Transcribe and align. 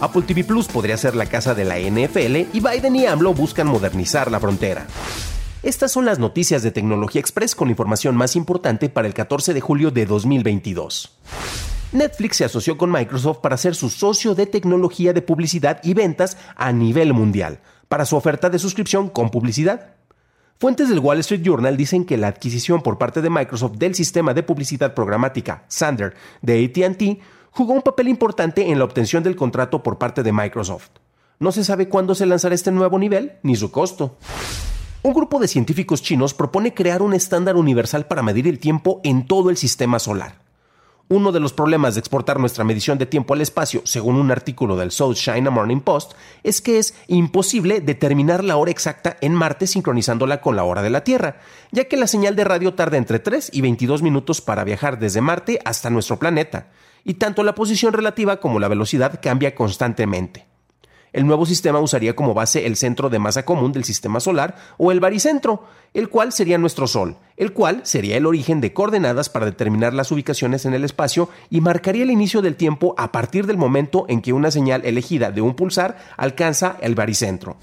Apple 0.00 0.22
TV 0.22 0.44
Plus 0.44 0.66
podría 0.66 0.96
ser 0.96 1.14
la 1.14 1.26
casa 1.26 1.54
de 1.54 1.64
la 1.64 1.78
NFL 1.78 2.56
y 2.56 2.60
Biden 2.60 2.96
y 2.96 3.06
AMLO 3.06 3.32
buscan 3.32 3.66
modernizar 3.66 4.30
la 4.30 4.40
frontera. 4.40 4.86
Estas 5.62 5.92
son 5.92 6.04
las 6.04 6.18
noticias 6.18 6.62
de 6.62 6.70
Tecnología 6.70 7.20
Express 7.20 7.54
con 7.54 7.70
información 7.70 8.16
más 8.16 8.36
importante 8.36 8.88
para 8.88 9.06
el 9.06 9.14
14 9.14 9.54
de 9.54 9.60
julio 9.60 9.90
de 9.90 10.04
2022. 10.04 11.18
Netflix 11.92 12.36
se 12.36 12.44
asoció 12.44 12.76
con 12.76 12.90
Microsoft 12.90 13.38
para 13.38 13.56
ser 13.56 13.74
su 13.74 13.88
socio 13.88 14.34
de 14.34 14.46
tecnología 14.46 15.12
de 15.12 15.22
publicidad 15.22 15.80
y 15.84 15.94
ventas 15.94 16.36
a 16.56 16.72
nivel 16.72 17.14
mundial, 17.14 17.60
para 17.88 18.04
su 18.04 18.16
oferta 18.16 18.50
de 18.50 18.58
suscripción 18.58 19.08
con 19.08 19.30
publicidad. 19.30 19.94
Fuentes 20.58 20.88
del 20.88 20.98
Wall 20.98 21.20
Street 21.20 21.42
Journal 21.42 21.76
dicen 21.76 22.04
que 22.04 22.16
la 22.16 22.28
adquisición 22.28 22.82
por 22.82 22.98
parte 22.98 23.22
de 23.22 23.30
Microsoft 23.30 23.76
del 23.76 23.94
sistema 23.94 24.34
de 24.34 24.42
publicidad 24.42 24.92
programática 24.92 25.64
Sander 25.68 26.14
de 26.42 26.64
ATT 26.64 27.22
jugó 27.54 27.72
un 27.72 27.82
papel 27.82 28.08
importante 28.08 28.70
en 28.70 28.78
la 28.78 28.84
obtención 28.84 29.22
del 29.22 29.36
contrato 29.36 29.82
por 29.82 29.96
parte 29.96 30.22
de 30.22 30.32
Microsoft. 30.32 30.90
No 31.38 31.52
se 31.52 31.64
sabe 31.64 31.88
cuándo 31.88 32.14
se 32.14 32.26
lanzará 32.26 32.54
este 32.54 32.72
nuevo 32.72 32.98
nivel 32.98 33.34
ni 33.42 33.54
su 33.54 33.70
costo. 33.70 34.16
Un 35.02 35.14
grupo 35.14 35.38
de 35.38 35.46
científicos 35.46 36.02
chinos 36.02 36.34
propone 36.34 36.74
crear 36.74 37.00
un 37.00 37.14
estándar 37.14 37.56
universal 37.56 38.06
para 38.06 38.22
medir 38.22 38.48
el 38.48 38.58
tiempo 38.58 39.00
en 39.04 39.26
todo 39.26 39.50
el 39.50 39.56
sistema 39.56 39.98
solar. 39.98 40.42
Uno 41.08 41.30
de 41.30 41.38
los 41.38 41.52
problemas 41.52 41.94
de 41.94 42.00
exportar 42.00 42.40
nuestra 42.40 42.64
medición 42.64 42.96
de 42.98 43.06
tiempo 43.06 43.34
al 43.34 43.42
espacio, 43.42 43.82
según 43.84 44.16
un 44.16 44.30
artículo 44.30 44.74
del 44.74 44.90
South 44.90 45.14
China 45.14 45.50
Morning 45.50 45.80
Post, 45.80 46.14
es 46.42 46.62
que 46.62 46.78
es 46.78 46.94
imposible 47.06 47.82
determinar 47.82 48.42
la 48.42 48.56
hora 48.56 48.70
exacta 48.70 49.16
en 49.20 49.34
Marte 49.34 49.66
sincronizándola 49.66 50.40
con 50.40 50.56
la 50.56 50.64
hora 50.64 50.82
de 50.82 50.90
la 50.90 51.04
Tierra, 51.04 51.36
ya 51.70 51.84
que 51.84 51.98
la 51.98 52.06
señal 52.06 52.34
de 52.34 52.44
radio 52.44 52.74
tarda 52.74 52.96
entre 52.96 53.18
3 53.18 53.50
y 53.52 53.60
22 53.60 54.02
minutos 54.02 54.40
para 54.40 54.64
viajar 54.64 54.98
desde 54.98 55.20
Marte 55.20 55.60
hasta 55.64 55.90
nuestro 55.90 56.18
planeta, 56.18 56.70
y 57.04 57.14
tanto 57.14 57.42
la 57.42 57.54
posición 57.54 57.92
relativa 57.92 58.40
como 58.40 58.58
la 58.58 58.68
velocidad 58.68 59.20
cambia 59.22 59.54
constantemente. 59.54 60.46
El 61.14 61.28
nuevo 61.28 61.46
sistema 61.46 61.78
usaría 61.78 62.16
como 62.16 62.34
base 62.34 62.66
el 62.66 62.74
centro 62.74 63.08
de 63.08 63.20
masa 63.20 63.44
común 63.44 63.70
del 63.70 63.84
sistema 63.84 64.18
solar 64.18 64.56
o 64.78 64.90
el 64.90 64.98
baricentro, 64.98 65.62
el 65.94 66.08
cual 66.08 66.32
sería 66.32 66.58
nuestro 66.58 66.88
Sol, 66.88 67.16
el 67.36 67.52
cual 67.52 67.82
sería 67.84 68.16
el 68.16 68.26
origen 68.26 68.60
de 68.60 68.72
coordenadas 68.72 69.28
para 69.28 69.46
determinar 69.46 69.94
las 69.94 70.10
ubicaciones 70.10 70.64
en 70.64 70.74
el 70.74 70.82
espacio 70.82 71.28
y 71.50 71.60
marcaría 71.60 72.02
el 72.02 72.10
inicio 72.10 72.42
del 72.42 72.56
tiempo 72.56 72.96
a 72.98 73.12
partir 73.12 73.46
del 73.46 73.58
momento 73.58 74.06
en 74.08 74.22
que 74.22 74.32
una 74.32 74.50
señal 74.50 74.84
elegida 74.84 75.30
de 75.30 75.40
un 75.40 75.54
pulsar 75.54 75.98
alcanza 76.16 76.78
el 76.80 76.96
baricentro. 76.96 77.58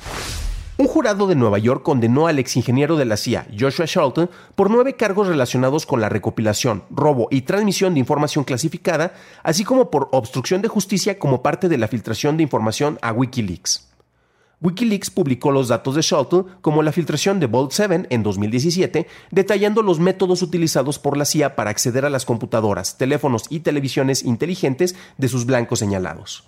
Un 0.78 0.88
jurado 0.88 1.28
de 1.28 1.36
Nueva 1.36 1.60
York 1.60 1.84
condenó 1.84 2.28
al 2.28 2.40
exingeniero 2.40 2.96
de 2.96 3.06
la 3.06 3.18
CIA, 3.18 3.46
Joshua 3.58 3.86
Shelton, 3.86 4.30
por 4.56 4.72
nueve 4.72 4.96
cargos 4.96 5.28
relacionados 5.28 5.86
con 5.86 6.02
la 6.02 6.10
recopilación, 6.10 6.84
robo 6.90 7.28
y 7.30 7.42
transmisión 7.42 7.94
de 7.94 8.00
información 8.00 8.44
clasificada, 8.44 9.14
así 9.44 9.64
como 9.64 9.92
por 9.92 10.10
obstrucción 10.12 10.62
de 10.62 10.70
justicia 10.70 11.20
como 11.20 11.44
parte 11.44 11.70
de 11.70 11.78
la 11.78 11.88
filtración 11.88 12.38
de 12.38 12.44
información 12.44 12.98
a 13.02 13.12
Wikileaks. 13.12 13.92
Wikileaks 14.62 15.10
publicó 15.10 15.52
los 15.52 15.68
datos 15.68 15.96
de 15.96 16.02
Shelton 16.02 16.46
como 16.62 16.84
la 16.84 16.92
filtración 16.92 17.40
de 17.40 17.48
Vault 17.48 17.72
7 17.72 18.08
en 18.10 18.24
2017, 18.24 19.08
detallando 19.32 19.82
los 19.82 20.00
métodos 20.00 20.42
utilizados 20.42 21.00
por 21.00 21.18
la 21.18 21.26
CIA 21.26 21.56
para 21.56 21.72
acceder 21.72 22.06
a 22.06 22.12
las 22.12 22.26
computadoras, 22.26 22.98
teléfonos 22.98 23.46
y 23.50 23.62
televisiones 23.62 24.24
inteligentes 24.24 24.96
de 25.18 25.28
sus 25.28 25.46
blancos 25.46 25.80
señalados. 25.80 26.44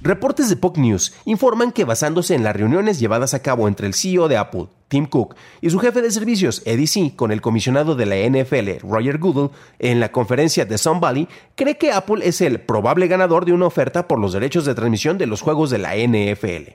Reportes 0.00 0.48
de 0.48 0.54
Puck 0.54 0.78
News 0.78 1.12
informan 1.24 1.72
que 1.72 1.84
basándose 1.84 2.36
en 2.36 2.44
las 2.44 2.54
reuniones 2.54 3.00
llevadas 3.00 3.34
a 3.34 3.42
cabo 3.42 3.66
entre 3.66 3.88
el 3.88 3.94
CEO 3.94 4.28
de 4.28 4.36
Apple, 4.36 4.66
Tim 4.86 5.06
Cook, 5.06 5.34
y 5.60 5.70
su 5.70 5.80
jefe 5.80 6.02
de 6.02 6.12
servicios, 6.12 6.62
Eddie 6.64 6.86
C., 6.86 7.12
con 7.16 7.32
el 7.32 7.40
comisionado 7.40 7.96
de 7.96 8.06
la 8.06 8.16
NFL, 8.16 8.86
Roger 8.88 9.18
Goodell, 9.18 9.50
en 9.80 9.98
la 9.98 10.12
conferencia 10.12 10.64
de 10.64 10.78
Sun 10.78 11.00
Valley, 11.00 11.26
cree 11.56 11.78
que 11.78 11.90
Apple 11.90 12.20
es 12.22 12.40
el 12.40 12.60
probable 12.60 13.08
ganador 13.08 13.44
de 13.44 13.52
una 13.52 13.66
oferta 13.66 14.06
por 14.06 14.20
los 14.20 14.32
derechos 14.32 14.64
de 14.64 14.76
transmisión 14.76 15.18
de 15.18 15.26
los 15.26 15.40
juegos 15.40 15.68
de 15.70 15.78
la 15.78 15.96
NFL. 15.96 16.74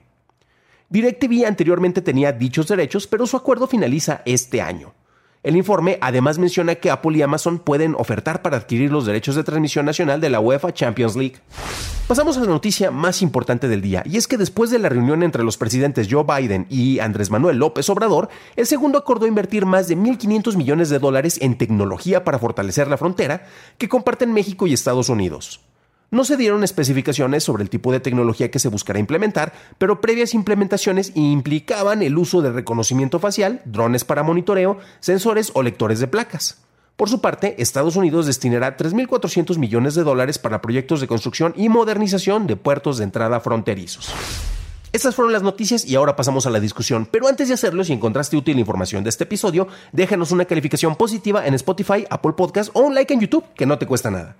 DirecTV 0.89 1.45
anteriormente 1.47 2.01
tenía 2.01 2.33
dichos 2.33 2.67
derechos, 2.67 3.07
pero 3.07 3.25
su 3.25 3.37
acuerdo 3.37 3.67
finaliza 3.67 4.21
este 4.25 4.61
año. 4.61 4.93
El 5.43 5.57
informe 5.57 5.97
además 5.99 6.39
menciona 6.39 6.75
que 6.75 6.89
Apple 6.89 7.17
y 7.17 7.21
Amazon 7.21 7.59
pueden 7.59 7.95
ofertar 7.95 8.41
para 8.41 8.55
adquirir 8.55 8.93
los 8.93 9.05
derechos 9.05 9.35
de 9.35 9.43
transmisión 9.43 9.85
nacional 9.85 10.21
de 10.21 10.29
la 10.29 10.39
UEFA 10.39 10.73
Champions 10.73 11.17
League. 11.17 11.35
Pasamos 12.07 12.37
a 12.37 12.41
la 12.41 12.47
noticia 12.47 12.91
más 12.91 13.21
importante 13.21 13.67
del 13.67 13.81
día, 13.81 14.03
y 14.05 14.15
es 14.15 14.27
que 14.27 14.37
después 14.37 14.69
de 14.69 14.79
la 14.79 14.87
reunión 14.87 15.21
entre 15.21 15.43
los 15.43 15.57
presidentes 15.57 16.07
Joe 16.09 16.23
Biden 16.23 16.65
y 16.69 16.99
Andrés 16.99 17.29
Manuel 17.29 17.57
López 17.57 17.89
Obrador, 17.89 18.29
el 18.55 18.67
segundo 18.67 18.97
acordó 18.97 19.27
invertir 19.27 19.65
más 19.65 19.89
de 19.89 19.97
1.500 19.97 20.55
millones 20.55 20.89
de 20.89 20.99
dólares 20.99 21.37
en 21.41 21.57
tecnología 21.57 22.23
para 22.23 22.39
fortalecer 22.39 22.87
la 22.87 22.97
frontera 22.97 23.45
que 23.77 23.89
comparten 23.89 24.31
México 24.31 24.65
y 24.65 24.73
Estados 24.73 25.09
Unidos. 25.09 25.59
No 26.13 26.23
se 26.25 26.37
dieron 26.37 26.63
especificaciones 26.63 27.43
sobre 27.43 27.63
el 27.63 27.71
tipo 27.71 27.91
de 27.91 27.99
tecnología 27.99 28.51
que 28.51 28.59
se 28.59 28.67
buscará 28.67 28.99
implementar, 28.99 29.51
pero 29.79 29.99
previas 29.99 30.35
implementaciones 30.35 31.11
implicaban 31.15 32.03
el 32.03 32.19
uso 32.19 32.43
de 32.43 32.51
reconocimiento 32.51 33.17
facial, 33.17 33.63
drones 33.65 34.05
para 34.05 34.21
monitoreo, 34.21 34.77
sensores 34.99 35.49
o 35.55 35.63
lectores 35.63 35.99
de 35.99 36.05
placas. 36.05 36.59
Por 36.97 37.09
su 37.09 37.19
parte, 37.19 37.55
Estados 37.57 37.95
Unidos 37.95 38.27
destinará 38.27 38.77
3.400 38.77 39.57
millones 39.57 39.95
de 39.95 40.03
dólares 40.03 40.37
para 40.37 40.61
proyectos 40.61 41.01
de 41.01 41.07
construcción 41.07 41.51
y 41.57 41.67
modernización 41.67 42.45
de 42.45 42.57
puertos 42.57 42.99
de 42.99 43.05
entrada 43.05 43.39
fronterizos. 43.39 44.13
Estas 44.91 45.15
fueron 45.15 45.33
las 45.33 45.41
noticias 45.41 45.83
y 45.83 45.95
ahora 45.95 46.15
pasamos 46.15 46.45
a 46.45 46.51
la 46.51 46.59
discusión. 46.59 47.07
Pero 47.09 47.27
antes 47.27 47.47
de 47.47 47.55
hacerlo, 47.55 47.83
si 47.83 47.91
encontraste 47.91 48.37
útil 48.37 48.53
la 48.53 48.59
información 48.59 49.03
de 49.03 49.09
este 49.09 49.23
episodio, 49.23 49.67
déjanos 49.91 50.29
una 50.29 50.45
calificación 50.45 50.95
positiva 50.95 51.47
en 51.47 51.55
Spotify, 51.55 52.05
Apple 52.07 52.33
Podcast 52.33 52.69
o 52.73 52.81
un 52.81 52.93
like 52.93 53.11
en 53.11 53.19
YouTube, 53.19 53.45
que 53.55 53.65
no 53.65 53.79
te 53.79 53.87
cuesta 53.87 54.11
nada. 54.11 54.35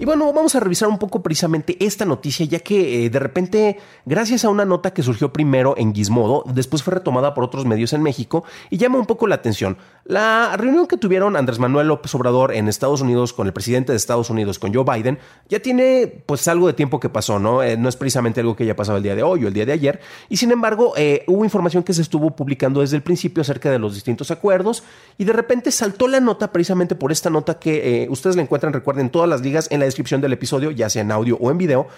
Y 0.00 0.04
bueno, 0.04 0.32
vamos 0.32 0.54
a 0.54 0.60
revisar 0.60 0.88
un 0.88 0.98
poco 0.98 1.22
precisamente 1.22 1.76
esta 1.84 2.04
noticia, 2.04 2.46
ya 2.46 2.60
que 2.60 3.06
eh, 3.06 3.10
de 3.10 3.18
repente, 3.18 3.78
gracias 4.06 4.44
a 4.44 4.48
una 4.48 4.64
nota 4.64 4.92
que 4.92 5.02
surgió 5.02 5.32
primero 5.32 5.74
en 5.76 5.92
Gizmodo, 5.92 6.44
después 6.46 6.84
fue 6.84 6.94
retomada 6.94 7.34
por 7.34 7.42
otros 7.42 7.64
medios 7.64 7.92
en 7.92 8.04
México 8.04 8.44
y 8.70 8.76
llama 8.76 8.98
un 8.98 9.06
poco 9.06 9.26
la 9.26 9.34
atención. 9.34 9.76
La 10.04 10.56
reunión 10.56 10.86
que 10.86 10.96
tuvieron 10.96 11.34
Andrés 11.34 11.58
Manuel 11.58 11.88
López 11.88 12.14
Obrador 12.14 12.54
en 12.54 12.68
Estados 12.68 13.00
Unidos 13.00 13.32
con 13.32 13.48
el 13.48 13.52
presidente 13.52 13.90
de 13.90 13.96
Estados 13.96 14.30
Unidos, 14.30 14.60
con 14.60 14.72
Joe 14.72 14.84
Biden, 14.84 15.18
ya 15.48 15.58
tiene 15.58 16.22
pues 16.26 16.46
algo 16.46 16.68
de 16.68 16.74
tiempo 16.74 17.00
que 17.00 17.08
pasó, 17.08 17.40
¿no? 17.40 17.64
Eh, 17.64 17.76
no 17.76 17.88
es 17.88 17.96
precisamente 17.96 18.40
algo 18.40 18.54
que 18.54 18.62
haya 18.62 18.76
pasado 18.76 18.98
el 18.98 19.02
día 19.02 19.16
de 19.16 19.24
hoy 19.24 19.44
o 19.44 19.48
el 19.48 19.52
día 19.52 19.66
de 19.66 19.72
ayer. 19.72 20.00
Y 20.28 20.36
sin 20.36 20.52
embargo, 20.52 20.92
eh, 20.96 21.24
hubo 21.26 21.44
información 21.44 21.82
que 21.82 21.92
se 21.92 22.02
estuvo 22.02 22.36
publicando 22.36 22.82
desde 22.82 22.94
el 22.94 23.02
principio 23.02 23.40
acerca 23.40 23.68
de 23.68 23.80
los 23.80 23.94
distintos 23.94 24.30
acuerdos 24.30 24.84
y 25.18 25.24
de 25.24 25.32
repente 25.32 25.72
saltó 25.72 26.06
la 26.06 26.20
nota 26.20 26.52
precisamente 26.52 26.94
por 26.94 27.10
esta 27.10 27.30
nota 27.30 27.58
que 27.58 28.06
ustedes 28.08 28.36
la 28.36 28.42
encuentran, 28.42 28.72
recuerden, 28.72 29.10
todas 29.10 29.28
las 29.28 29.40
ligas 29.40 29.66
en 29.72 29.80
la 29.80 29.87
descripción 29.88 30.20
del 30.20 30.32
episodio, 30.32 30.70
ya 30.70 30.88
sea 30.88 31.02
en 31.02 31.10
audio 31.10 31.36
o 31.40 31.50
en 31.50 31.58
video. 31.58 31.88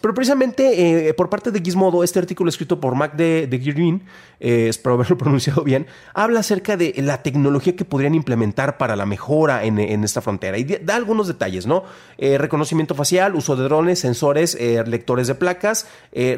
Pero 0.00 0.14
precisamente 0.14 1.08
eh, 1.08 1.14
por 1.14 1.28
parte 1.28 1.50
de 1.50 1.60
Gizmodo, 1.60 2.02
este 2.02 2.18
artículo 2.18 2.48
escrito 2.48 2.80
por 2.80 2.94
Mac 2.94 3.14
de, 3.14 3.46
de 3.46 3.58
Girin, 3.58 4.02
eh, 4.40 4.66
espero 4.68 4.94
haberlo 4.94 5.18
pronunciado 5.18 5.62
bien, 5.62 5.86
habla 6.14 6.40
acerca 6.40 6.76
de 6.76 6.94
la 6.98 7.22
tecnología 7.22 7.76
que 7.76 7.84
podrían 7.84 8.14
implementar 8.14 8.78
para 8.78 8.96
la 8.96 9.06
mejora 9.06 9.64
en, 9.64 9.78
esta 10.02 10.20
frontera 10.20 10.58
y 10.58 10.64
da 10.64 10.96
algunos 10.96 11.28
detalles, 11.28 11.66
¿no? 11.66 11.84
Eh, 12.18 12.38
reconocimiento 12.38 12.94
facial, 12.94 13.34
uso 13.34 13.54
de 13.54 13.64
drones, 13.64 14.00
sensores, 14.00 14.58
lectores 14.86 15.26
de 15.26 15.34
placas, 15.34 15.86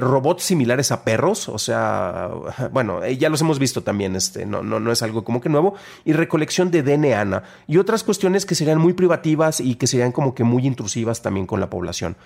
robots 0.01 0.43
similares 0.43 0.93
a 0.93 1.05
perros, 1.05 1.49
o 1.49 1.59
sea, 1.59 2.31
bueno, 2.73 3.07
ya 3.07 3.29
los 3.29 3.41
hemos 3.41 3.59
visto 3.59 3.83
también, 3.83 4.17
este, 4.17 4.47
no, 4.47 4.63
no, 4.63 4.81
no 4.81 4.93
es 4.93 5.03
algo 5.03 5.25
como 5.25 5.41
que 5.41 5.49
nuevo, 5.49 5.75
y 6.05 6.13
recolección 6.13 6.71
de 6.71 6.83
DNA 6.83 7.43
y 7.67 7.79
otras 7.79 8.05
cuestiones 8.05 8.45
que 8.47 8.55
serían 8.55 8.79
muy 8.79 8.93
privativas 8.93 9.61
y 9.61 9.77
que 9.77 9.87
serían 9.87 10.13
como 10.13 10.35
que 10.35 10.45
muy 10.45 10.67
intrusivas 10.67 11.23
también 11.23 11.47
con 11.47 11.61
la 11.61 11.71
población. 11.71 12.17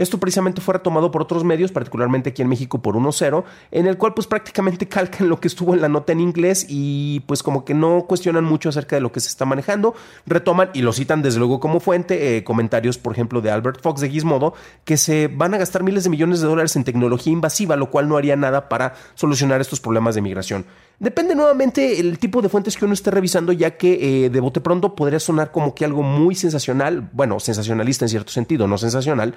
Esto 0.00 0.18
precisamente 0.18 0.62
fue 0.62 0.74
retomado 0.74 1.10
por 1.10 1.20
otros 1.20 1.44
medios, 1.44 1.72
particularmente 1.72 2.30
aquí 2.30 2.40
en 2.40 2.48
México 2.48 2.80
por 2.80 2.94
1.0, 2.94 3.44
en 3.70 3.86
el 3.86 3.98
cual 3.98 4.14
pues 4.14 4.26
prácticamente 4.26 4.88
calcan 4.88 5.28
lo 5.28 5.40
que 5.40 5.48
estuvo 5.48 5.74
en 5.74 5.82
la 5.82 5.90
nota 5.90 6.12
en 6.12 6.20
inglés 6.20 6.64
y 6.68 7.20
pues 7.26 7.42
como 7.42 7.64
que 7.64 7.74
no 7.74 8.06
cuestionan 8.08 8.44
mucho 8.44 8.68
acerca 8.68 8.96
de 8.96 9.02
lo 9.02 9.12
que 9.12 9.20
se 9.20 9.28
está 9.28 9.44
manejando, 9.44 9.94
retoman 10.26 10.70
y 10.72 10.82
lo 10.82 10.92
citan 10.92 11.20
desde 11.20 11.38
luego 11.38 11.60
como 11.60 11.80
fuente, 11.80 12.36
eh, 12.36 12.44
comentarios 12.44 12.98
por 12.98 13.12
ejemplo 13.12 13.42
de 13.42 13.50
Albert 13.50 13.82
Fox 13.82 14.00
de 14.00 14.08
Gizmodo, 14.08 14.54
que 14.84 14.96
se 14.96 15.28
van 15.28 15.52
a 15.52 15.58
gastar 15.58 15.82
miles 15.82 16.04
de 16.04 16.10
millones 16.10 16.40
de 16.40 16.46
dólares 16.46 16.76
en 16.76 16.84
tecnología 16.84 17.32
invasiva, 17.32 17.76
lo 17.76 17.90
cual 17.90 18.08
no 18.08 18.16
haría 18.16 18.36
nada 18.36 18.70
para 18.70 18.94
solucionar 19.14 19.60
estos 19.60 19.80
problemas 19.80 20.14
de 20.14 20.22
migración. 20.22 20.64
Depende 20.98 21.34
nuevamente 21.34 22.00
el 22.00 22.18
tipo 22.18 22.42
de 22.42 22.48
fuentes 22.48 22.76
que 22.76 22.84
uno 22.84 22.94
esté 22.94 23.10
revisando, 23.10 23.52
ya 23.52 23.76
que 23.76 24.24
eh, 24.24 24.30
de 24.30 24.40
bote 24.40 24.60
pronto 24.60 24.94
podría 24.94 25.18
sonar 25.20 25.50
como 25.50 25.74
que 25.74 25.84
algo 25.84 26.02
muy 26.02 26.34
sensacional, 26.34 27.08
bueno, 27.12 27.40
sensacionalista 27.40 28.04
en 28.04 28.10
cierto 28.10 28.32
sentido, 28.32 28.66
no 28.66 28.78
sensacional, 28.78 29.34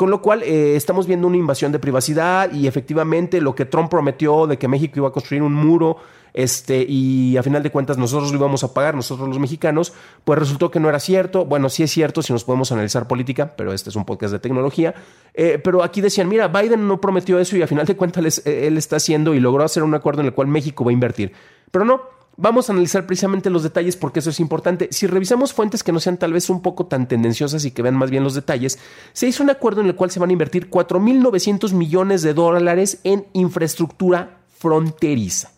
con 0.00 0.08
lo 0.08 0.22
cual 0.22 0.42
eh, 0.44 0.76
estamos 0.76 1.06
viendo 1.06 1.26
una 1.26 1.36
invasión 1.36 1.72
de 1.72 1.78
privacidad 1.78 2.50
y 2.54 2.66
efectivamente 2.66 3.42
lo 3.42 3.54
que 3.54 3.66
Trump 3.66 3.90
prometió 3.90 4.46
de 4.46 4.56
que 4.56 4.66
México 4.66 4.94
iba 4.96 5.08
a 5.08 5.12
construir 5.12 5.42
un 5.42 5.52
muro 5.52 5.98
este, 6.32 6.86
y 6.88 7.36
a 7.36 7.42
final 7.42 7.62
de 7.62 7.70
cuentas 7.70 7.98
nosotros 7.98 8.30
lo 8.32 8.38
íbamos 8.38 8.64
a 8.64 8.72
pagar, 8.72 8.94
nosotros 8.94 9.28
los 9.28 9.38
mexicanos, 9.38 9.92
pues 10.24 10.38
resultó 10.38 10.70
que 10.70 10.80
no 10.80 10.88
era 10.88 11.00
cierto. 11.00 11.44
Bueno, 11.44 11.68
sí 11.68 11.82
es 11.82 11.90
cierto 11.90 12.22
si 12.22 12.32
nos 12.32 12.44
podemos 12.44 12.72
analizar 12.72 13.06
política, 13.06 13.54
pero 13.54 13.74
este 13.74 13.90
es 13.90 13.96
un 13.96 14.06
podcast 14.06 14.32
de 14.32 14.38
tecnología. 14.38 14.94
Eh, 15.34 15.60
pero 15.62 15.82
aquí 15.82 16.00
decían, 16.00 16.30
mira, 16.30 16.48
Biden 16.48 16.88
no 16.88 16.98
prometió 16.98 17.38
eso 17.38 17.58
y 17.58 17.62
a 17.62 17.66
final 17.66 17.84
de 17.84 17.94
cuentas 17.94 18.40
eh, 18.46 18.68
él 18.68 18.78
está 18.78 18.96
haciendo 18.96 19.34
y 19.34 19.40
logró 19.40 19.64
hacer 19.64 19.82
un 19.82 19.94
acuerdo 19.94 20.22
en 20.22 20.28
el 20.28 20.32
cual 20.32 20.48
México 20.48 20.82
va 20.82 20.92
a 20.92 20.94
invertir. 20.94 21.34
Pero 21.70 21.84
no, 21.84 22.00
Vamos 22.36 22.68
a 22.68 22.72
analizar 22.72 23.06
precisamente 23.06 23.50
los 23.50 23.62
detalles 23.62 23.96
porque 23.96 24.20
eso 24.20 24.30
es 24.30 24.40
importante. 24.40 24.88
Si 24.92 25.06
revisamos 25.06 25.52
fuentes 25.52 25.82
que 25.82 25.92
no 25.92 26.00
sean 26.00 26.16
tal 26.16 26.32
vez 26.32 26.48
un 26.48 26.62
poco 26.62 26.86
tan 26.86 27.06
tendenciosas 27.06 27.64
y 27.64 27.70
que 27.70 27.82
vean 27.82 27.96
más 27.96 28.10
bien 28.10 28.24
los 28.24 28.34
detalles, 28.34 28.78
se 29.12 29.26
hizo 29.26 29.42
un 29.42 29.50
acuerdo 29.50 29.82
en 29.82 29.88
el 29.88 29.94
cual 29.94 30.10
se 30.10 30.20
van 30.20 30.30
a 30.30 30.32
invertir 30.32 30.70
4.900 30.70 31.72
millones 31.74 32.22
de 32.22 32.32
dólares 32.32 33.00
en 33.04 33.26
infraestructura 33.34 34.38
fronteriza. 34.58 35.50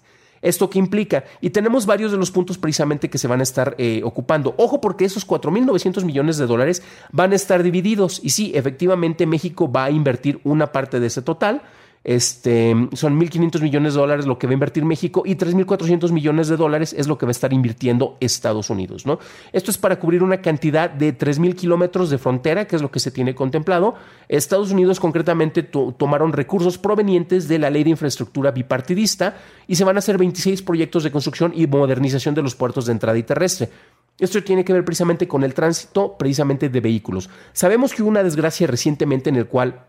¿Esto 0.42 0.68
qué 0.68 0.80
implica? 0.80 1.24
Y 1.40 1.50
tenemos 1.50 1.86
varios 1.86 2.10
de 2.10 2.18
los 2.18 2.32
puntos 2.32 2.58
precisamente 2.58 3.08
que 3.08 3.18
se 3.18 3.28
van 3.28 3.38
a 3.38 3.44
estar 3.44 3.76
eh, 3.78 4.02
ocupando. 4.04 4.54
Ojo 4.58 4.80
porque 4.80 5.04
esos 5.04 5.26
4.900 5.26 6.04
millones 6.04 6.36
de 6.36 6.46
dólares 6.46 6.82
van 7.12 7.32
a 7.32 7.36
estar 7.36 7.62
divididos. 7.62 8.20
Y 8.24 8.30
sí, 8.30 8.50
efectivamente 8.56 9.24
México 9.24 9.70
va 9.70 9.84
a 9.84 9.90
invertir 9.92 10.40
una 10.42 10.72
parte 10.72 10.98
de 10.98 11.06
ese 11.06 11.22
total 11.22 11.62
este, 12.04 12.74
son 12.94 13.20
1.500 13.20 13.60
millones 13.62 13.94
de 13.94 14.00
dólares 14.00 14.26
lo 14.26 14.38
que 14.38 14.46
va 14.46 14.52
a 14.52 14.54
invertir 14.54 14.84
México 14.84 15.22
y 15.24 15.36
3.400 15.36 16.10
millones 16.10 16.48
de 16.48 16.56
dólares 16.56 16.94
es 16.98 17.06
lo 17.06 17.16
que 17.16 17.26
va 17.26 17.30
a 17.30 17.32
estar 17.32 17.52
invirtiendo 17.52 18.16
Estados 18.20 18.70
Unidos. 18.70 19.04
Esto 19.52 19.70
es 19.70 19.78
para 19.78 19.98
cubrir 19.98 20.22
una 20.22 20.40
cantidad 20.40 20.90
de 20.90 21.16
3.000 21.16 21.54
kilómetros 21.54 22.10
de 22.10 22.18
frontera, 22.18 22.66
que 22.66 22.76
es 22.76 22.82
lo 22.82 22.90
que 22.90 23.00
se 23.00 23.10
tiene 23.10 23.34
contemplado. 23.34 23.94
Estados 24.28 24.72
Unidos 24.72 24.98
concretamente 24.98 25.62
tomaron 25.62 26.32
recursos 26.32 26.78
provenientes 26.78 27.48
de 27.48 27.58
la 27.58 27.70
ley 27.70 27.84
de 27.84 27.90
infraestructura 27.90 28.50
bipartidista 28.50 29.36
y 29.68 29.76
se 29.76 29.84
van 29.84 29.96
a 29.96 30.00
hacer 30.00 30.18
26 30.18 30.62
proyectos 30.62 31.04
de 31.04 31.12
construcción 31.12 31.52
y 31.54 31.66
modernización 31.66 32.34
de 32.34 32.42
los 32.42 32.54
puertos 32.54 32.86
de 32.86 32.92
entrada 32.92 33.18
y 33.18 33.22
terrestre. 33.22 33.70
Esto 34.18 34.42
tiene 34.42 34.64
que 34.64 34.72
ver 34.72 34.84
precisamente 34.84 35.26
con 35.26 35.42
el 35.42 35.54
tránsito 35.54 36.16
precisamente 36.18 36.68
de 36.68 36.80
vehículos. 36.80 37.30
Sabemos 37.52 37.92
que 37.92 38.02
hubo 38.02 38.10
una 38.10 38.22
desgracia 38.22 38.66
recientemente 38.66 39.30
en 39.30 39.36
el 39.36 39.46
cual 39.46 39.86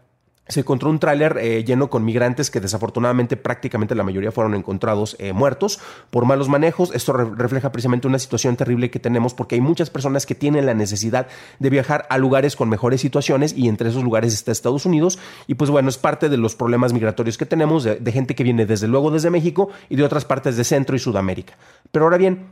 se 0.48 0.60
encontró 0.60 0.90
un 0.90 1.00
tráiler 1.00 1.38
eh, 1.40 1.64
lleno 1.64 1.90
con 1.90 2.04
migrantes 2.04 2.52
que 2.52 2.60
desafortunadamente 2.60 3.38
prácticamente 3.38 3.96
la 3.96 4.04
mayoría 4.04 4.32
fueron 4.32 4.56
encontrados 4.56 5.16
eh, 5.20 5.32
muertos 5.32 5.80
por 6.10 6.26
malos 6.26 6.50
manejos. 6.50 6.92
Esto 6.94 7.14
refleja 7.14 7.72
precisamente 7.72 8.08
una 8.08 8.20
situación 8.20 8.58
terrible 8.58 8.92
que 8.92 9.00
tenemos 9.00 9.34
porque 9.34 9.56
hay 9.56 9.62
muchas 9.62 9.90
personas 9.90 10.26
que 10.26 10.36
tienen 10.36 10.66
la 10.66 10.74
necesidad 10.74 11.28
de 11.60 11.70
viajar 11.70 12.06
a 12.10 12.18
lugares 12.18 12.56
con 12.56 12.68
mejores 12.68 13.00
situaciones 13.00 13.54
y 13.56 13.70
entre 13.70 13.90
esos 13.90 14.04
lugares 14.04 14.34
está 14.34 14.52
Estados 14.52 14.86
Unidos 14.86 15.18
y 15.48 15.56
pues 15.56 15.70
bueno, 15.70 15.90
es 15.90 15.98
parte 15.98 16.28
de 16.28 16.38
los 16.38 16.56
problemas 16.56 16.92
migratorios 16.94 17.38
que 17.38 17.46
tenemos 17.46 17.84
de 17.84 18.12
gente 18.12 18.36
que 18.36 18.44
viene 18.44 18.66
desde 18.66 18.88
luego 18.88 19.12
desde 19.12 19.30
México 19.30 19.70
y 19.90 19.96
de 19.96 20.04
otras 20.04 20.26
partes 20.26 20.58
de 20.58 20.64
Centro 20.64 20.96
y 20.96 21.00
Sudamérica. 21.00 21.58
Pero 21.92 22.06
ahora 22.06 22.18
bien, 22.18 22.48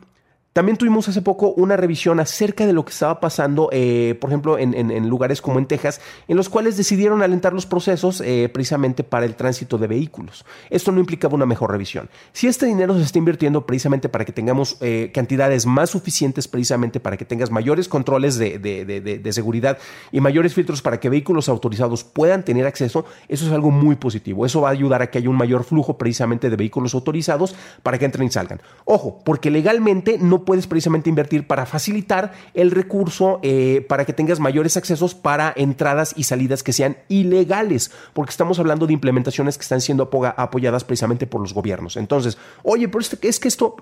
también 0.53 0.77
tuvimos 0.77 1.07
hace 1.07 1.21
poco 1.21 1.53
una 1.53 1.77
revisión 1.77 2.19
acerca 2.19 2.65
de 2.65 2.73
lo 2.73 2.83
que 2.83 2.91
estaba 2.91 3.21
pasando, 3.21 3.69
eh, 3.71 4.17
por 4.19 4.29
ejemplo, 4.29 4.57
en, 4.57 5.07
lugares 5.07 5.41
como 5.41 5.59
en 5.59 5.65
Texas, 5.65 6.01
en 6.27 6.35
los 6.35 6.49
cuales 6.49 6.75
decidieron 6.75 7.23
alentar 7.23 7.53
los 7.53 7.65
procesos 7.65 8.21
eh, 8.21 8.49
precisamente 8.51 9.05
para 9.05 9.25
el 9.25 9.35
tránsito 9.35 9.77
de 9.77 9.87
vehículos. 9.87 10.45
Esto 10.69 10.91
no 10.91 10.99
implicaba 10.99 11.35
una 11.35 11.45
mejor 11.45 11.71
revisión. 11.71 12.09
Si 12.33 12.47
este 12.47 12.65
dinero 12.65 12.97
se 12.97 13.03
está 13.03 13.17
invirtiendo 13.17 13.65
precisamente 13.65 14.09
para 14.09 14.25
que 14.25 14.33
tengamos 14.33 14.77
eh, 14.81 15.11
cantidades 15.13 15.65
más 15.65 15.91
suficientes, 15.91 16.49
precisamente 16.49 16.99
para 16.99 17.15
que 17.15 17.23
tengas 17.23 17.49
mayores 17.49 17.87
controles 17.87 18.37
de, 18.37 18.59
de, 18.59 19.33
seguridad 19.33 19.77
y 20.11 20.19
mayores 20.19 20.53
filtros 20.53 20.81
para 20.81 20.99
que 20.99 21.07
vehículos 21.07 21.47
autorizados 21.47 22.03
puedan 22.03 22.43
tener 22.43 22.65
acceso, 22.65 23.05
eso 23.29 23.45
es 23.45 23.51
algo 23.53 23.71
muy 23.71 23.95
positivo. 23.95 24.45
Eso 24.45 24.59
va 24.59 24.69
a 24.69 24.71
ayudar 24.71 25.01
a 25.01 25.09
que 25.09 25.19
haya 25.19 25.29
un 25.29 25.37
mayor 25.37 25.63
flujo 25.63 25.97
precisamente 25.97 26.49
de 26.49 26.57
vehículos 26.57 26.93
autorizados 26.93 27.55
para 27.83 27.97
que 27.97 28.03
entren 28.03 28.27
y 28.27 28.31
salgan. 28.31 28.61
Ojo, 28.83 29.21
porque 29.23 29.49
legalmente 29.49 30.17
no 30.17 30.40
puedes 30.45 30.67
precisamente 30.67 31.09
invertir 31.09 31.47
para 31.47 31.65
facilitar 31.65 32.33
el 32.53 32.71
recurso 32.71 33.39
eh, 33.43 33.85
para 33.87 34.05
que 34.05 34.13
tengas 34.13 34.39
mayores 34.39 34.77
accesos 34.77 35.15
para 35.15 35.53
entradas 35.55 36.13
y 36.15 36.23
salidas 36.23 36.63
que 36.63 36.73
sean 36.73 36.97
ilegales, 37.07 37.91
porque 38.13 38.31
estamos 38.31 38.59
hablando 38.59 38.87
de 38.87 38.93
implementaciones 38.93 39.57
que 39.57 39.63
están 39.63 39.81
siendo 39.81 40.09
apoyadas 40.37 40.83
precisamente 40.83 41.27
por 41.27 41.41
los 41.41 41.53
gobiernos. 41.53 41.97
Entonces, 41.97 42.37
oye, 42.63 42.87
pero 42.87 43.03
es 43.21 43.39
que 43.39 43.47
esto 43.47 43.75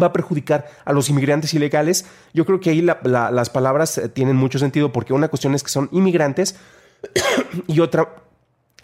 va 0.00 0.08
a 0.08 0.12
perjudicar 0.12 0.66
a 0.84 0.92
los 0.92 1.08
inmigrantes 1.08 1.54
ilegales. 1.54 2.06
Yo 2.32 2.44
creo 2.44 2.60
que 2.60 2.70
ahí 2.70 2.82
las 2.82 3.50
palabras 3.50 3.98
eh, 3.98 4.08
tienen 4.08 4.36
mucho 4.36 4.58
sentido 4.58 4.92
porque 4.92 5.12
una 5.12 5.28
cuestión 5.28 5.54
es 5.54 5.62
que 5.62 5.70
son 5.70 5.88
inmigrantes 5.92 6.56
y 7.66 7.80
otra 7.80 8.08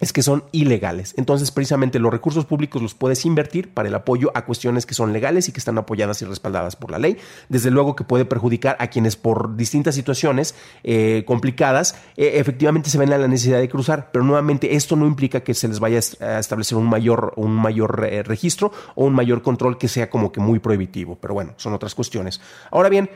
es 0.00 0.12
que 0.12 0.22
son 0.22 0.44
ilegales. 0.52 1.14
Entonces, 1.16 1.50
precisamente 1.50 1.98
los 1.98 2.12
recursos 2.12 2.46
públicos 2.46 2.82
los 2.82 2.94
puedes 2.94 3.24
invertir 3.24 3.72
para 3.72 3.88
el 3.88 3.94
apoyo 3.94 4.30
a 4.34 4.44
cuestiones 4.44 4.86
que 4.86 4.94
son 4.94 5.12
legales 5.12 5.48
y 5.48 5.52
que 5.52 5.58
están 5.58 5.78
apoyadas 5.78 6.22
y 6.22 6.24
respaldadas 6.24 6.76
por 6.76 6.90
la 6.90 6.98
ley. 6.98 7.18
Desde 7.48 7.70
luego 7.70 7.96
que 7.96 8.04
puede 8.04 8.24
perjudicar 8.24 8.76
a 8.78 8.88
quienes 8.88 9.16
por 9.16 9.56
distintas 9.56 9.94
situaciones 9.94 10.54
eh, 10.82 11.24
complicadas 11.26 11.96
eh, 12.16 12.32
efectivamente 12.34 12.90
se 12.90 12.98
ven 12.98 13.12
a 13.12 13.18
la 13.18 13.28
necesidad 13.28 13.58
de 13.58 13.68
cruzar, 13.68 14.10
pero 14.12 14.24
nuevamente 14.24 14.74
esto 14.74 14.96
no 14.96 15.06
implica 15.06 15.40
que 15.40 15.54
se 15.54 15.68
les 15.68 15.80
vaya 15.80 16.00
a 16.20 16.38
establecer 16.38 16.78
un 16.78 16.88
mayor, 16.88 17.32
un 17.36 17.52
mayor 17.52 18.08
eh, 18.10 18.22
registro 18.22 18.72
o 18.94 19.04
un 19.04 19.14
mayor 19.14 19.42
control 19.42 19.78
que 19.78 19.88
sea 19.88 20.10
como 20.10 20.32
que 20.32 20.40
muy 20.40 20.58
prohibitivo. 20.58 21.16
Pero 21.20 21.34
bueno, 21.34 21.54
son 21.56 21.74
otras 21.74 21.94
cuestiones. 21.94 22.40
Ahora 22.70 22.88
bien, 22.88 23.10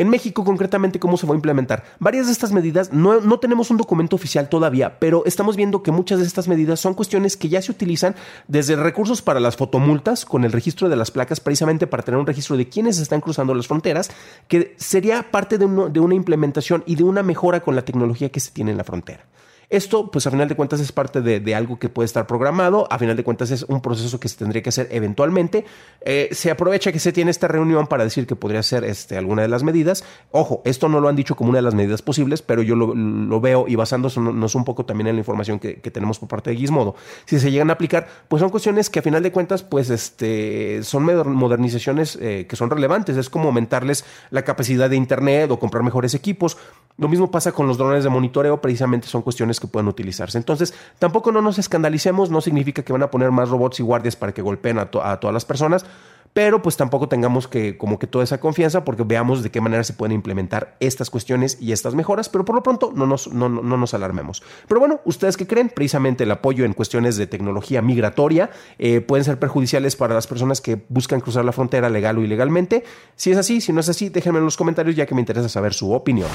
en 0.00 0.08
México, 0.08 0.44
concretamente, 0.44 0.98
¿cómo 0.98 1.18
se 1.18 1.26
va 1.26 1.34
a 1.34 1.36
implementar? 1.36 1.84
Varias 1.98 2.24
de 2.24 2.32
estas 2.32 2.52
medidas, 2.52 2.90
no, 2.90 3.20
no, 3.20 3.38
tenemos 3.38 3.70
un 3.70 3.76
documento 3.76 4.16
oficial 4.16 4.48
todavía, 4.48 4.98
pero 4.98 5.24
estamos 5.26 5.56
viendo 5.56 5.82
que 5.82 5.90
muchas 5.90 6.20
de 6.20 6.24
estas 6.24 6.48
medidas 6.48 6.80
son 6.80 6.94
cuestiones 6.94 7.36
que 7.36 7.50
ya 7.50 7.60
se 7.60 7.70
utilizan 7.70 8.16
desde 8.48 8.76
recursos 8.76 9.20
para 9.20 9.40
las 9.40 9.56
fotomultas, 9.56 10.24
con 10.24 10.44
el 10.44 10.52
registro 10.52 10.88
de 10.88 10.96
las 10.96 11.10
placas, 11.10 11.38
precisamente 11.38 11.86
para 11.86 12.02
tener 12.02 12.18
un 12.18 12.26
registro 12.26 12.56
de 12.56 12.66
quienes 12.66 12.98
están 12.98 13.20
cruzando 13.20 13.52
las 13.54 13.66
fronteras, 13.66 14.10
que 14.48 14.74
sería 14.78 15.30
parte 15.30 15.58
de 15.58 15.66
una 15.66 16.14
implementación 16.14 16.82
y 16.86 16.94
de 16.94 17.04
una 17.04 17.22
mejora 17.22 17.60
con 17.60 17.76
la 17.76 17.84
tecnología 17.84 18.30
que 18.30 18.40
se 18.40 18.52
tiene 18.52 18.70
en 18.70 18.78
la 18.78 18.84
frontera. 18.84 19.26
Esto, 19.70 20.10
pues 20.10 20.26
a 20.26 20.32
final 20.32 20.48
de 20.48 20.56
cuentas, 20.56 20.80
es 20.80 20.90
parte 20.90 21.20
de, 21.20 21.54
algo 21.54 21.78
que 21.78 21.88
puede 21.88 22.06
estar 22.06 22.26
programado, 22.26 22.88
a 22.90 22.98
final 22.98 23.16
de 23.16 23.22
cuentas 23.22 23.52
es 23.52 23.62
un 23.62 23.80
proceso 23.80 24.18
que 24.18 24.28
se 24.28 24.36
tendría 24.36 24.62
que 24.62 24.70
hacer 24.70 24.88
eventualmente. 24.90 25.64
Eh, 26.00 26.28
se 26.32 26.50
aprovecha 26.50 26.90
que 26.90 26.98
se 26.98 27.12
tiene 27.12 27.30
esta 27.30 27.46
reunión 27.46 27.86
para 27.86 28.02
decir 28.02 28.26
que 28.26 28.34
podría 28.34 28.64
ser 28.64 28.82
este, 28.82 29.16
alguna 29.16 29.42
de 29.42 29.48
las 29.48 29.62
medidas. 29.62 30.02
Ojo, 30.32 30.60
esto 30.64 30.88
no 30.88 31.00
lo 31.00 31.08
han 31.08 31.14
dicho 31.14 31.36
como 31.36 31.50
una 31.50 31.58
de 31.58 31.62
las 31.62 31.76
medidas 31.76 32.02
posibles, 32.02 32.42
pero 32.42 32.62
yo 32.62 32.74
lo, 32.74 33.40
veo 33.40 33.66
y 33.68 33.76
basándose 33.76 34.18
es 34.20 34.54
un 34.56 34.64
poco 34.64 34.84
también 34.84 35.06
en 35.06 35.14
la 35.14 35.20
información 35.20 35.60
que, 35.60 35.74
tenemos 35.74 36.18
por 36.18 36.28
parte 36.28 36.50
de 36.50 36.56
Gizmodo. 36.56 36.96
Si 37.26 37.38
se 37.38 37.52
llegan 37.52 37.70
a 37.70 37.74
aplicar, 37.74 38.08
pues 38.26 38.40
son 38.40 38.50
cuestiones 38.50 38.90
que 38.90 38.98
a 38.98 39.02
final 39.02 39.22
de 39.22 39.30
cuentas, 39.30 39.62
pues 39.62 39.88
este, 39.90 40.82
son 40.82 41.04
modernizaciones 41.32 42.18
eh, 42.20 42.46
que 42.48 42.56
son 42.56 42.70
relevantes. 42.70 43.16
Es 43.16 43.30
como 43.30 43.46
aumentarles 43.46 44.04
la 44.30 44.42
capacidad 44.42 44.90
de 44.90 44.96
Internet 44.96 45.48
o 45.52 45.60
comprar 45.60 45.84
mejores 45.84 46.14
equipos. 46.14 46.58
Lo 46.98 47.08
mismo 47.08 47.30
pasa 47.30 47.52
con 47.52 47.66
los 47.66 47.78
drones 47.78 48.04
de 48.04 48.10
monitoreo, 48.10 48.60
precisamente 48.60 49.06
son 49.06 49.22
cuestiones 49.22 49.59
que 49.60 49.68
pueden 49.68 49.88
utilizarse. 49.88 50.38
Entonces, 50.38 50.74
tampoco 50.98 51.30
no 51.30 51.42
nos 51.42 51.58
escandalicemos, 51.58 52.30
no 52.30 52.40
significa 52.40 52.82
que 52.82 52.92
van 52.92 53.02
a 53.02 53.10
poner 53.10 53.30
más 53.30 53.48
robots 53.48 53.80
y 53.80 53.82
guardias 53.82 54.16
para 54.16 54.32
que 54.32 54.42
golpeen 54.42 54.78
a 54.78 54.86
todas 54.86 55.32
las 55.32 55.44
personas, 55.44 55.84
pero 56.32 56.62
pues 56.62 56.76
tampoco 56.76 57.08
tengamos 57.08 57.48
que 57.48 57.76
como 57.76 57.98
que 57.98 58.06
toda 58.06 58.24
esa 58.24 58.38
confianza 58.38 58.84
porque 58.84 59.02
veamos 59.02 59.42
de 59.42 59.50
qué 59.50 59.60
manera 59.60 59.84
se 59.84 59.92
pueden 59.92 60.14
implementar 60.14 60.76
estas 60.80 61.10
cuestiones 61.10 61.58
y 61.60 61.72
estas 61.72 61.94
mejoras, 61.94 62.28
pero 62.28 62.44
por 62.44 62.54
lo 62.54 62.62
pronto 62.62 62.92
no 62.94 63.06
nos, 63.06 63.32
no, 63.32 63.48
no 63.48 63.76
nos 63.76 63.94
alarmemos. 63.94 64.42
Pero 64.68 64.80
bueno, 64.80 65.00
¿ustedes 65.04 65.36
qué 65.36 65.46
creen? 65.46 65.70
Precisamente 65.74 66.24
el 66.24 66.30
apoyo 66.30 66.64
en 66.64 66.72
cuestiones 66.72 67.16
de 67.16 67.26
tecnología 67.26 67.82
migratoria 67.82 68.50
eh, 68.78 69.00
pueden 69.00 69.24
ser 69.24 69.38
perjudiciales 69.38 69.96
para 69.96 70.14
las 70.14 70.26
personas 70.26 70.60
que 70.60 70.84
buscan 70.88 71.20
cruzar 71.20 71.44
la 71.44 71.52
frontera 71.52 71.88
legal 71.88 72.18
o 72.18 72.22
ilegalmente. 72.22 72.84
Si 73.16 73.30
es 73.30 73.38
así, 73.38 73.60
si 73.60 73.72
no 73.72 73.80
es 73.80 73.88
así, 73.88 74.08
déjenme 74.08 74.38
en 74.38 74.44
los 74.44 74.56
comentarios 74.56 74.96
ya 74.96 75.06
que 75.06 75.14
me 75.14 75.20
interesa 75.20 75.48
saber 75.48 75.74
su 75.74 75.92
opinión. 75.92 76.28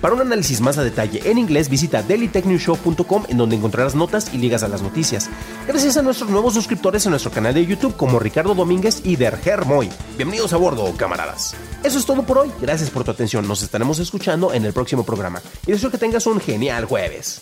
Para 0.00 0.14
un 0.14 0.20
análisis 0.20 0.60
más 0.60 0.78
a 0.78 0.82
detalle 0.82 1.30
en 1.30 1.38
inglés, 1.38 1.68
visita 1.68 2.02
dailytechnewshow.com 2.02 3.24
en 3.28 3.38
donde 3.38 3.54
encontrarás 3.54 3.94
notas 3.94 4.34
y 4.34 4.38
ligas 4.38 4.64
a 4.64 4.68
las 4.68 4.82
noticias. 4.82 5.30
Gracias 5.68 5.96
a 5.96 6.02
nuestros 6.02 6.28
nuevos 6.28 6.54
suscriptores 6.54 7.06
en 7.06 7.10
nuestro 7.10 7.30
canal 7.30 7.54
de 7.54 7.64
YouTube 7.64 7.96
como 7.96 8.18
Ricardo 8.18 8.56
Domínguez 8.56 9.02
y 9.04 9.14
Derger 9.32 9.64
Moy. 9.64 9.88
Bienvenidos 10.18 10.52
a 10.52 10.58
bordo, 10.58 10.94
camaradas. 10.94 11.54
Eso 11.82 11.98
es 11.98 12.04
todo 12.04 12.22
por 12.22 12.36
hoy. 12.36 12.52
Gracias 12.60 12.90
por 12.90 13.02
tu 13.02 13.10
atención. 13.10 13.48
Nos 13.48 13.62
estaremos 13.62 13.98
escuchando 13.98 14.52
en 14.52 14.66
el 14.66 14.74
próximo 14.74 15.04
programa. 15.04 15.40
Y 15.66 15.72
deseo 15.72 15.90
que 15.90 15.96
tengas 15.96 16.26
un 16.26 16.38
genial 16.38 16.84
jueves. 16.84 17.40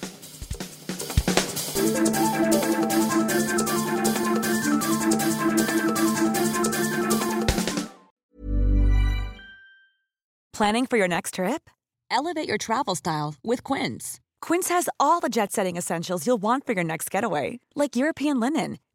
Planning 10.52 10.86
for 10.86 10.98
your 10.98 11.08
next 11.08 11.34
trip? 11.34 11.68
Elevate 12.10 12.46
your 12.46 12.58
travel 12.58 12.94
style 12.94 13.34
with 13.42 13.64
Quince. 13.64 14.20
Quince 14.40 14.68
has 14.68 14.88
all 15.00 15.20
the 15.20 15.28
jet 15.28 15.52
setting 15.52 15.76
essentials 15.76 16.26
you'll 16.26 16.42
want 16.42 16.66
for 16.66 16.72
your 16.74 16.84
next 16.84 17.10
getaway, 17.10 17.58
like 17.74 17.96
European 17.96 18.38
linen, 18.38 18.78